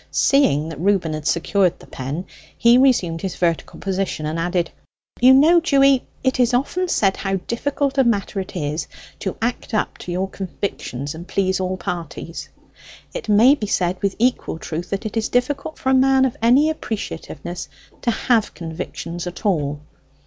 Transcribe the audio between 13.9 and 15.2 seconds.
with equal truth, that it